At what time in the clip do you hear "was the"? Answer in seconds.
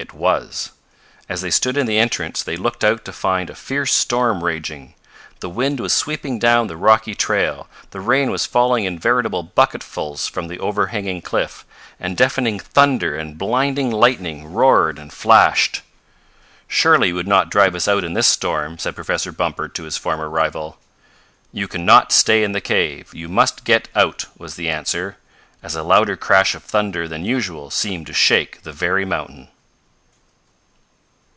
24.38-24.68